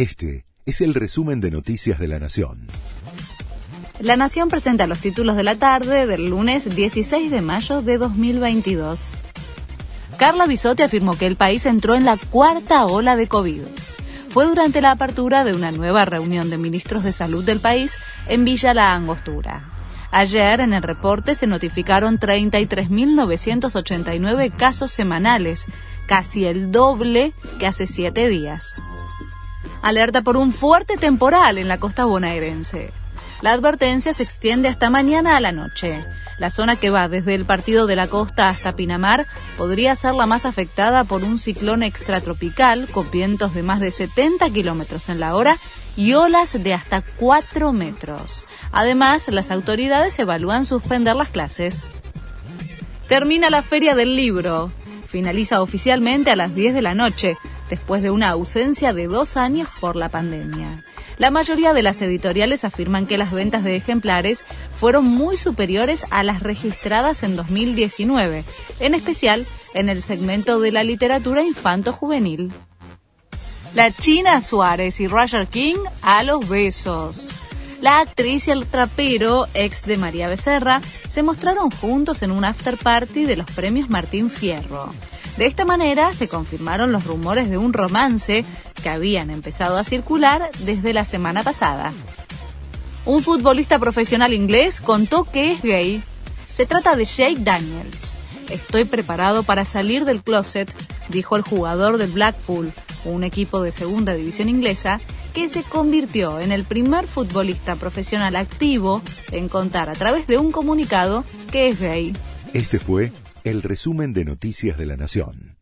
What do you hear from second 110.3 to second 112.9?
un comunicado que es gay. Este